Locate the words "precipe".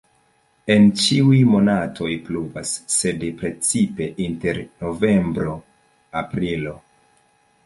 3.43-4.09